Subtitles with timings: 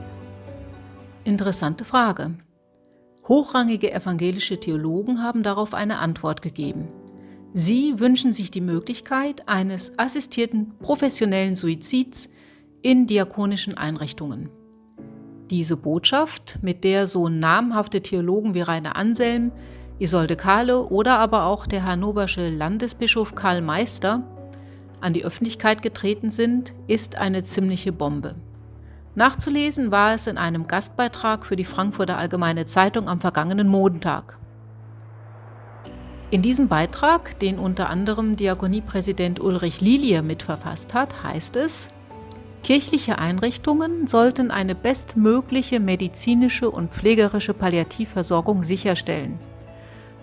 [1.23, 2.35] Interessante Frage.
[3.27, 6.87] Hochrangige evangelische Theologen haben darauf eine Antwort gegeben.
[7.57, 12.27] Sie wünschen sich die Möglichkeit eines assistierten professionellen Suizids
[12.81, 14.49] in diakonischen Einrichtungen.
[15.49, 19.53] Diese Botschaft, mit der so namhafte Theologen wie Rainer Anselm,
[19.99, 24.21] Isolde Kahle oder aber auch der hannoversche Landesbischof Karl Meister
[24.99, 28.35] an die Öffentlichkeit getreten sind, ist eine ziemliche Bombe.
[29.15, 34.39] Nachzulesen war es in einem Gastbeitrag für die Frankfurter Allgemeine Zeitung am vergangenen Montag.
[36.35, 41.91] In diesem Beitrag, den unter anderem Diakoniepräsident Ulrich Lilie mitverfasst hat, heißt es,
[42.61, 49.39] kirchliche Einrichtungen sollten eine bestmögliche medizinische und pflegerische Palliativversorgung sicherstellen.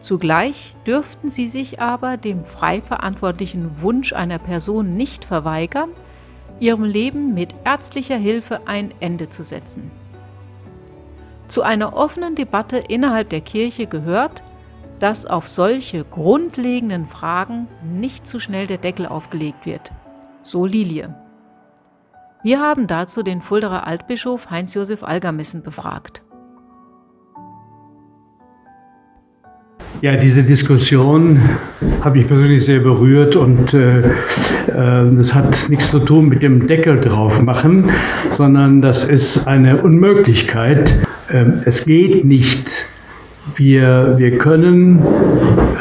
[0.02, 5.88] Zugleich dürften sie sich aber dem frei verantwortlichen Wunsch einer Person nicht verweigern,
[6.60, 9.90] ihrem Leben mit ärztlicher Hilfe ein Ende zu setzen.
[11.48, 14.42] Zu einer offenen Debatte innerhalb der Kirche gehört,
[15.02, 19.90] dass auf solche grundlegenden Fragen nicht zu schnell der Deckel aufgelegt wird.
[20.42, 21.12] So Lilie.
[22.44, 26.22] Wir haben dazu den Fulderer Altbischof Heinz-Josef Algermissen befragt.
[30.02, 31.40] Ja, diese Diskussion
[32.00, 34.12] habe ich persönlich sehr berührt und äh, äh,
[34.68, 37.90] das hat nichts zu tun mit dem Deckel drauf machen,
[38.30, 41.00] sondern das ist eine Unmöglichkeit.
[41.28, 42.91] Ähm, es geht nicht.
[43.56, 45.02] Wir, wir können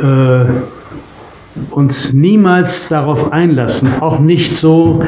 [0.02, 0.46] äh,
[1.70, 5.04] uns niemals darauf einlassen, auch nicht so,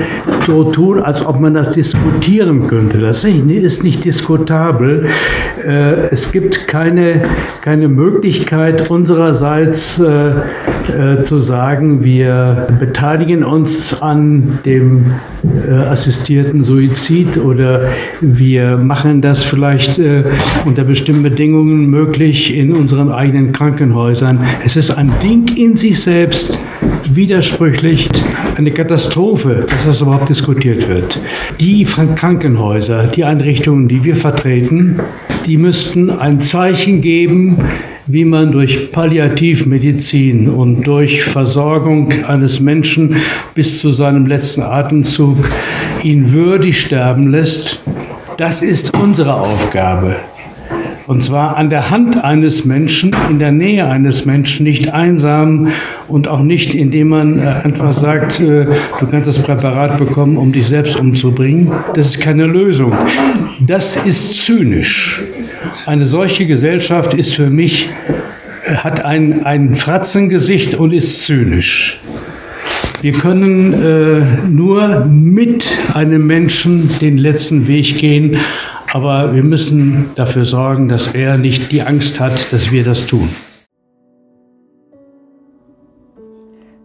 [0.46, 3.00] so tun, als ob man das diskutieren könnte.
[3.00, 5.08] Das ist nicht diskutabel.
[5.66, 7.24] Äh, Es gibt keine,
[7.62, 10.00] keine Möglichkeit unsererseits
[10.90, 15.06] äh, zu sagen, wir beteiligen uns an dem
[15.44, 17.82] äh, assistierten Suizid oder
[18.22, 20.24] wir machen das vielleicht äh,
[20.66, 24.40] unter bestimmten Bedingungen möglich in unseren eigenen Krankenhäusern.
[24.66, 26.60] Es ist ein Ding in sich selbst,
[27.14, 28.10] widersprüchlich,
[28.56, 31.20] eine Katastrophe, dass das überhaupt diskutiert wird.
[31.60, 35.00] Die Krankenhäuser, die Einrichtungen, die wir vertreten,
[35.46, 37.58] die müssten ein Zeichen geben,
[38.08, 43.16] wie man durch Palliativmedizin und durch Versorgung eines Menschen
[43.56, 45.38] bis zu seinem letzten Atemzug
[46.04, 47.82] ihn würdig sterben lässt.
[48.38, 50.18] Das ist unsere Aufgabe.
[51.06, 55.74] Und zwar an der Hand eines Menschen, in der Nähe eines Menschen, nicht einsam
[56.08, 58.68] und auch nicht, indem man äh, einfach sagt, äh,
[59.00, 61.72] du kannst das Präparat bekommen, um dich selbst umzubringen.
[61.94, 62.94] Das ist keine Lösung.
[63.60, 65.22] Das ist zynisch.
[65.86, 67.90] Eine solche Gesellschaft ist für mich,
[68.66, 72.00] äh, hat ein, ein Fratzengesicht und ist zynisch.
[73.02, 78.38] Wir können äh, nur mit einem Menschen den letzten Weg gehen,
[78.94, 83.28] aber wir müssen dafür sorgen, dass er nicht die Angst hat, dass wir das tun.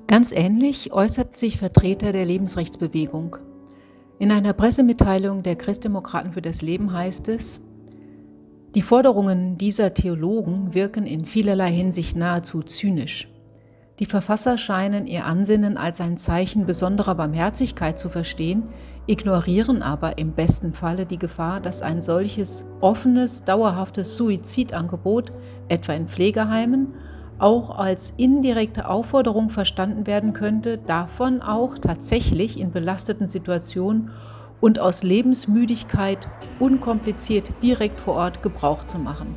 [0.09, 3.37] Ganz ähnlich äußerten sich Vertreter der Lebensrechtsbewegung.
[4.19, 7.61] In einer Pressemitteilung der Christdemokraten für das Leben heißt es,
[8.75, 13.29] die Forderungen dieser Theologen wirken in vielerlei Hinsicht nahezu zynisch.
[13.99, 18.65] Die Verfasser scheinen ihr Ansinnen als ein Zeichen besonderer Barmherzigkeit zu verstehen,
[19.07, 25.33] ignorieren aber im besten Falle die Gefahr, dass ein solches offenes, dauerhaftes Suizidangebot,
[25.69, 26.95] etwa in Pflegeheimen,
[27.39, 34.11] auch als indirekte Aufforderung verstanden werden könnte, davon auch tatsächlich in belasteten Situationen
[34.61, 36.29] und aus Lebensmüdigkeit
[36.59, 39.37] unkompliziert direkt vor Ort Gebrauch zu machen.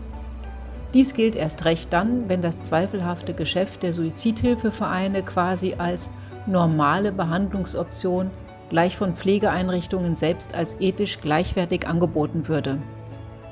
[0.94, 6.12] Dies gilt erst recht dann, wenn das zweifelhafte Geschäft der Suizidhilfevereine quasi als
[6.48, 8.30] normale Behandlungsoption
[8.70, 12.82] gleich von Pflegeeinrichtungen selbst als ethisch gleichwertig angeboten würde.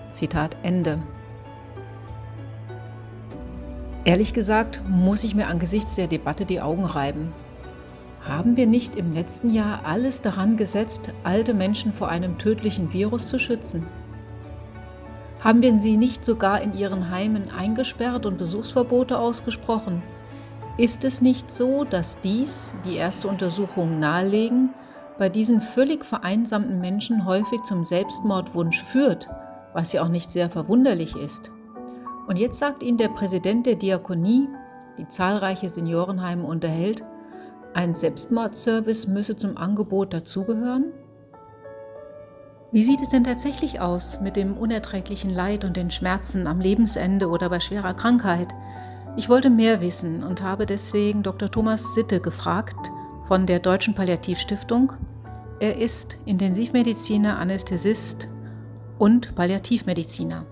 [0.10, 1.00] Zitat Ende.
[4.06, 7.33] Ehrlich gesagt muss ich mir angesichts der Debatte die Augen reiben.
[8.29, 13.27] Haben wir nicht im letzten Jahr alles daran gesetzt, alte Menschen vor einem tödlichen Virus
[13.27, 13.87] zu schützen?
[15.39, 20.03] Haben wir sie nicht sogar in ihren Heimen eingesperrt und Besuchsverbote ausgesprochen?
[20.77, 24.75] Ist es nicht so, dass dies, wie erste Untersuchungen nahelegen,
[25.17, 29.27] bei diesen völlig vereinsamten Menschen häufig zum Selbstmordwunsch führt,
[29.73, 31.51] was ja auch nicht sehr verwunderlich ist?
[32.27, 34.47] Und jetzt sagt Ihnen der Präsident der Diakonie,
[34.99, 37.03] die zahlreiche Seniorenheime unterhält,
[37.74, 40.92] ein Selbstmordservice müsse zum Angebot dazugehören?
[42.71, 47.30] Wie sieht es denn tatsächlich aus mit dem unerträglichen Leid und den Schmerzen am Lebensende
[47.30, 48.54] oder bei schwerer Krankheit?
[49.18, 51.50] Ich wollte mehr wissen und habe deswegen Dr.
[51.50, 52.92] Thomas Sitte gefragt
[53.27, 54.94] von der Deutschen Palliativstiftung.
[55.60, 58.27] Er ist Intensivmediziner, Anästhesist
[59.00, 60.45] und Palliativmediziner.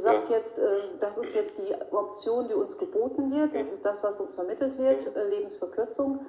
[0.00, 3.84] Du sagst jetzt, äh, das ist jetzt die Option, die uns geboten wird, das ist
[3.84, 6.24] das, was uns vermittelt wird, äh, Lebensverkürzung.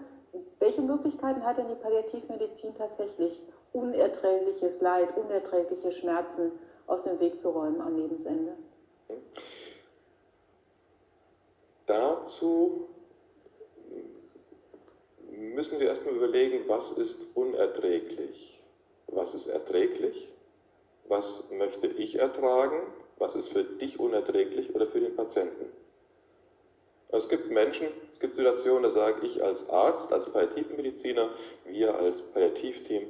[0.59, 3.41] Welche Möglichkeiten hat denn die Palliativmedizin tatsächlich,
[3.71, 6.51] unerträgliches Leid, unerträgliche Schmerzen
[6.85, 8.57] aus dem Weg zu räumen am Lebensende?
[11.85, 12.89] Dazu
[15.29, 18.61] müssen wir erstmal überlegen, was ist unerträglich,
[19.07, 20.27] was ist erträglich,
[21.07, 22.81] was möchte ich ertragen,
[23.21, 25.71] was ist für dich unerträglich oder für den Patienten.
[27.11, 31.29] Also es gibt Menschen, es gibt Situationen, da sage ich als Arzt, als Palliativmediziner,
[31.65, 33.03] wir als Palliativteam,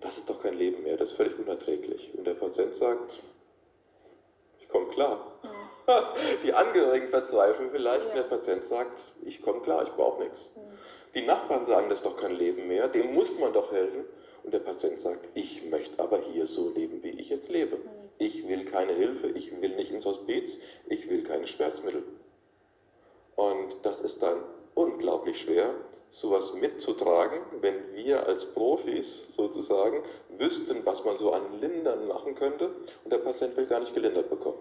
[0.00, 2.12] das ist doch kein Leben mehr, das ist völlig unerträglich.
[2.14, 3.12] Und der Patient sagt,
[4.60, 5.40] ich komme klar.
[5.88, 6.14] Ja.
[6.44, 8.14] Die Angehörigen verzweifeln vielleicht, ja.
[8.16, 10.38] der Patient sagt, ich komme klar, ich brauche nichts.
[10.56, 10.62] Ja.
[11.14, 14.04] Die Nachbarn sagen, das ist doch kein Leben mehr, dem muss man doch helfen.
[14.42, 17.78] Und der Patient sagt, ich möchte aber hier so leben, wie ich jetzt lebe.
[18.18, 20.58] Ich will keine Hilfe, ich will nicht ins Hospiz,
[20.88, 22.02] ich will keine Schmerzmittel.
[23.36, 24.38] Und das ist dann
[24.74, 25.74] unglaublich schwer,
[26.10, 30.02] sowas mitzutragen, wenn wir als Profis sozusagen
[30.38, 32.70] wüssten, was man so an Lindern machen könnte
[33.04, 34.58] und der Patient will gar nicht gelindert bekommen.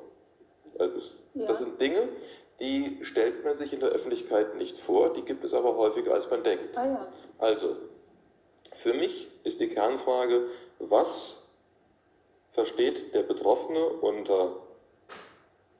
[0.78, 1.48] Das, ja.
[1.48, 2.10] das sind Dinge,
[2.60, 6.30] die stellt man sich in der Öffentlichkeit nicht vor, die gibt es aber häufiger, als
[6.30, 6.78] man denkt.
[6.78, 7.14] Ah, ja.
[7.38, 7.76] Also,
[8.78, 10.48] für mich ist die Kernfrage,
[10.80, 11.45] was
[12.56, 14.56] versteht der Betroffene unter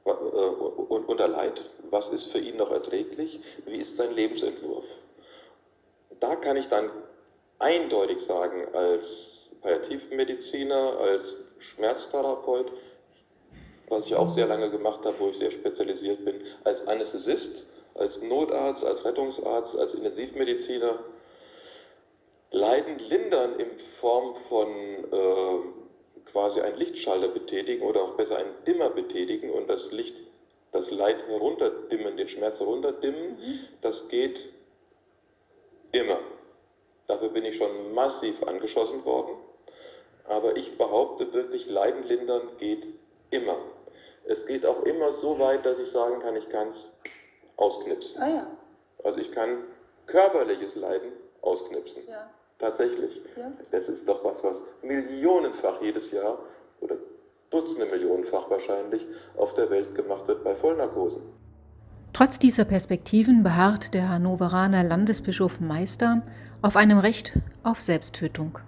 [0.04, 1.60] äh, unter Leid?
[1.90, 3.40] Was ist für ihn noch erträglich?
[3.64, 4.84] Wie ist sein Lebensentwurf?
[6.20, 6.90] Da kann ich dann
[7.58, 11.22] eindeutig sagen, als Palliativmediziner, als
[11.58, 12.70] Schmerztherapeut,
[13.88, 18.20] was ich auch sehr lange gemacht habe, wo ich sehr spezialisiert bin, als Anästhesist, als
[18.22, 20.98] Notarzt, als Rettungsarzt, als Intensivmediziner,
[22.50, 25.85] Leiden lindern in Form von äh,
[26.26, 30.16] quasi einen Lichtschalter betätigen oder auch besser einen Dimmer betätigen und das Licht,
[30.72, 33.60] das Leid herunterdimmen, den Schmerz herunterdimmen, mhm.
[33.82, 34.38] das geht
[35.92, 36.18] immer.
[37.06, 39.36] Dafür bin ich schon massiv angeschossen worden.
[40.28, 42.84] Aber ich behaupte wirklich, Leiden lindern geht
[43.30, 43.56] immer.
[44.24, 46.98] Es geht auch immer so weit, dass ich sagen kann, ich kann es
[47.56, 48.20] ausknipsen.
[48.20, 48.46] Ah, ja.
[49.04, 49.62] Also ich kann
[50.06, 52.02] körperliches Leiden ausknipsen.
[52.08, 52.28] Ja.
[52.58, 53.22] Tatsächlich.
[53.36, 53.52] Ja.
[53.70, 56.38] Das ist doch was, was millionenfach jedes Jahr
[56.80, 56.96] oder
[57.50, 61.22] Dutzende Millionenfach wahrscheinlich auf der Welt gemacht wird bei Vollnarkosen.
[62.12, 66.22] Trotz dieser Perspektiven beharrt der Hannoveraner Landesbischof Meister
[66.62, 68.58] auf einem Recht auf Selbsttötung.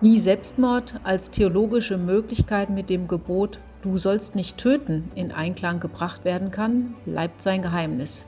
[0.00, 6.24] Wie Selbstmord als theologische Möglichkeit mit dem Gebot Du sollst nicht töten in Einklang gebracht
[6.24, 8.26] werden kann, bleibt sein Geheimnis.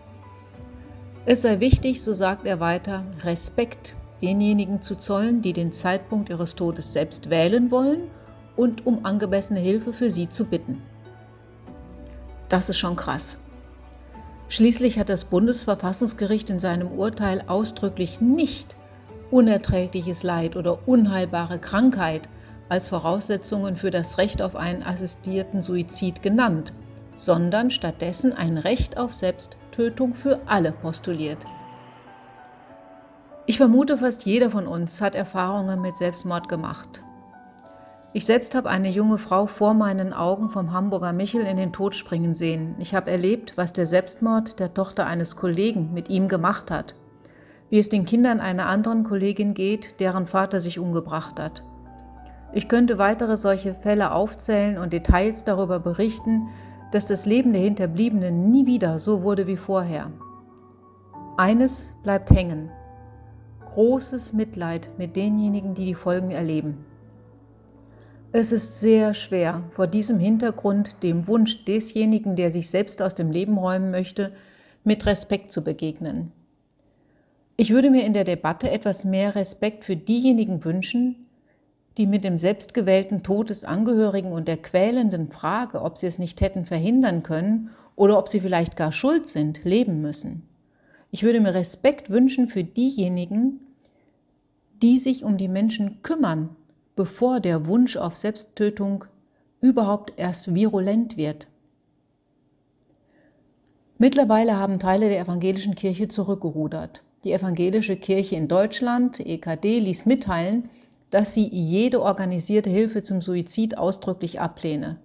[1.27, 6.55] Es sei wichtig, so sagt er weiter, Respekt denjenigen zu zollen, die den Zeitpunkt ihres
[6.55, 8.03] Todes selbst wählen wollen
[8.57, 10.83] und um angemessene Hilfe für sie zu bitten.
[12.49, 13.39] Das ist schon krass.
[14.49, 18.77] Schließlich hat das Bundesverfassungsgericht in seinem Urteil ausdrücklich nicht
[19.31, 22.29] unerträgliches Leid oder unheilbare Krankheit
[22.69, 26.73] als Voraussetzungen für das Recht auf einen assistierten Suizid genannt,
[27.15, 31.39] sondern stattdessen ein Recht auf Selbsttötung für alle postuliert.
[33.51, 37.03] Ich vermute, fast jeder von uns hat Erfahrungen mit Selbstmord gemacht.
[38.13, 41.97] Ich selbst habe eine junge Frau vor meinen Augen vom Hamburger Michel in den Tod
[41.97, 42.77] springen sehen.
[42.79, 46.95] Ich habe erlebt, was der Selbstmord der Tochter eines Kollegen mit ihm gemacht hat.
[47.71, 51.65] Wie es den Kindern einer anderen Kollegin geht, deren Vater sich umgebracht hat.
[52.53, 56.47] Ich könnte weitere solche Fälle aufzählen und Details darüber berichten,
[56.93, 60.13] dass das Leben der Hinterbliebenen nie wieder so wurde wie vorher.
[61.37, 62.71] Eines bleibt hängen.
[63.73, 66.85] Großes Mitleid mit denjenigen, die die Folgen erleben.
[68.33, 73.31] Es ist sehr schwer, vor diesem Hintergrund dem Wunsch desjenigen, der sich selbst aus dem
[73.31, 74.33] Leben räumen möchte,
[74.83, 76.33] mit Respekt zu begegnen.
[77.57, 81.27] Ich würde mir in der Debatte etwas mehr Respekt für diejenigen wünschen,
[81.97, 86.41] die mit dem selbstgewählten Tod des Angehörigen und der quälenden Frage, ob sie es nicht
[86.41, 90.50] hätten verhindern können oder ob sie vielleicht gar schuld sind, leben müssen.
[91.11, 93.61] Ich würde mir Respekt wünschen für diejenigen,
[94.83, 96.57] die sich um die Menschen kümmern
[97.01, 99.07] bevor der Wunsch auf Selbsttötung
[99.63, 101.47] überhaupt erst virulent wird.
[103.97, 107.03] Mittlerweile haben Teile der evangelischen Kirche zurückgerudert.
[107.25, 110.69] Die evangelische Kirche in Deutschland, EKD, ließ mitteilen,
[111.09, 114.99] dass sie jede organisierte Hilfe zum Suizid ausdrücklich ablehne.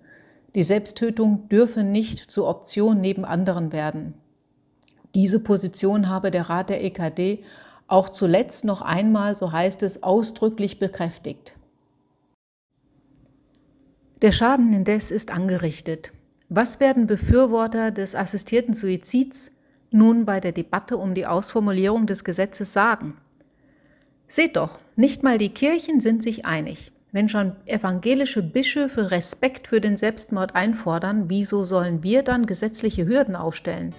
[0.54, 4.16] Die Selbsttötung dürfe nicht zur Option neben anderen werden.
[5.16, 7.44] Diese Position habe der Rat der EKD
[7.88, 11.56] auch zuletzt noch einmal, so heißt es, ausdrücklich bekräftigt.
[14.22, 16.12] Der Schaden indes ist angerichtet.
[16.50, 19.52] Was werden Befürworter des assistierten Suizids
[19.90, 23.16] nun bei der Debatte um die Ausformulierung des Gesetzes sagen?
[24.28, 26.92] Seht doch, nicht mal die Kirchen sind sich einig.
[27.12, 33.38] Wenn schon evangelische Bischöfe Respekt für den Selbstmord einfordern, wieso sollen wir dann gesetzliche Hürden
[33.38, 33.94] aufstellen?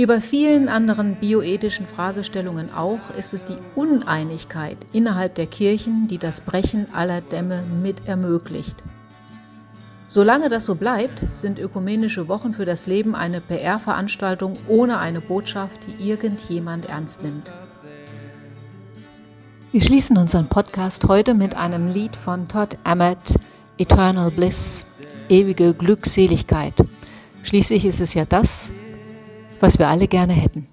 [0.00, 6.16] Wie bei vielen anderen bioethischen Fragestellungen auch, ist es die Uneinigkeit innerhalb der Kirchen, die
[6.16, 8.82] das Brechen aller Dämme mit ermöglicht.
[10.08, 15.80] Solange das so bleibt, sind ökumenische Wochen für das Leben eine PR-Veranstaltung ohne eine Botschaft,
[15.86, 17.52] die irgendjemand ernst nimmt.
[19.70, 23.38] Wir schließen unseren Podcast heute mit einem Lied von Todd Emmett,
[23.76, 24.86] Eternal Bliss,
[25.28, 26.72] ewige Glückseligkeit.
[27.42, 28.72] Schließlich ist es ja das,
[29.60, 30.66] was wir alle gerne hätten.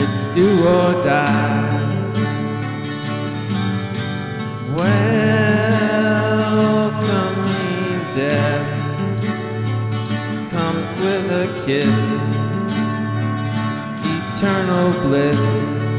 [0.00, 1.78] It's do or die.
[4.74, 6.00] Welcoming
[8.16, 8.66] death
[10.50, 12.04] comes with a kiss,
[14.34, 15.91] eternal bliss.